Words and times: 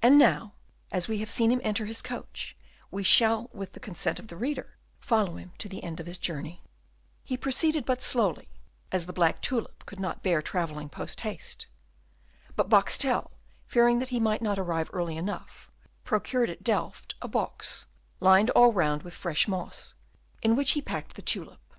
And 0.00 0.16
now, 0.16 0.52
as 0.92 1.08
we 1.08 1.18
have 1.18 1.28
seen 1.28 1.50
him 1.50 1.60
enter 1.64 1.86
his 1.86 2.00
coach, 2.00 2.56
we 2.92 3.02
shall 3.02 3.50
with 3.52 3.72
the 3.72 3.80
consent 3.80 4.20
of 4.20 4.28
the 4.28 4.36
reader, 4.36 4.76
follow 5.00 5.34
him 5.38 5.50
to 5.58 5.68
the 5.68 5.82
end 5.82 5.98
of 5.98 6.06
his 6.06 6.18
journey. 6.18 6.62
He 7.24 7.36
proceeded 7.36 7.84
but 7.84 8.00
slowly, 8.00 8.48
as 8.92 9.06
the 9.06 9.12
black 9.12 9.42
tulip 9.42 9.84
could 9.84 9.98
not 9.98 10.22
bear 10.22 10.40
travelling 10.40 10.88
post 10.88 11.22
haste. 11.22 11.66
But 12.54 12.68
Boxtel, 12.68 13.32
fearing 13.66 13.98
that 13.98 14.10
he 14.10 14.20
might 14.20 14.40
not 14.40 14.56
arrive 14.56 14.88
early 14.92 15.16
enough, 15.16 15.68
procured 16.04 16.48
at 16.48 16.62
Delft 16.62 17.16
a 17.20 17.26
box, 17.26 17.86
lined 18.20 18.50
all 18.50 18.72
round 18.72 19.02
with 19.02 19.14
fresh 19.14 19.48
moss, 19.48 19.96
in 20.42 20.54
which 20.54 20.74
he 20.74 20.80
packed 20.80 21.14
the 21.16 21.22
tulip. 21.22 21.74